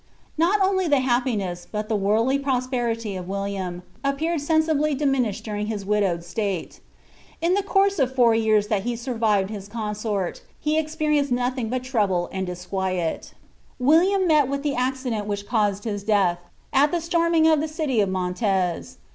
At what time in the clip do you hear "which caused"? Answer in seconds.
15.27-15.83